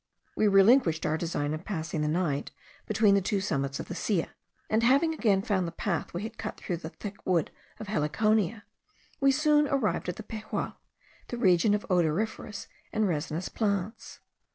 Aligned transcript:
We 0.35 0.47
relinquished 0.47 1.05
our 1.05 1.15
design 1.15 1.53
of 1.53 1.63
passing 1.63 2.01
the 2.01 2.07
night 2.07 2.49
between 2.87 3.13
the 3.13 3.21
two 3.21 3.39
summits 3.39 3.79
of 3.79 3.87
the 3.87 3.93
Silla, 3.93 4.29
and 4.67 4.81
having 4.81 5.13
again 5.13 5.43
found 5.43 5.67
the 5.67 5.71
path 5.71 6.11
we 6.15 6.23
had 6.23 6.39
cut 6.39 6.57
through 6.57 6.77
the 6.77 6.89
thick 6.89 7.23
wood 7.23 7.51
of 7.79 7.85
heliconia, 7.85 8.63
we 9.19 9.31
soon 9.31 9.67
arrived 9.67 10.09
at 10.09 10.15
the 10.15 10.23
Pejual, 10.23 10.73
the 11.27 11.37
region 11.37 11.75
of 11.75 11.85
odoriferous 11.91 12.67
and 12.91 13.07
resinous 13.07 13.47
plants. 13.47 14.21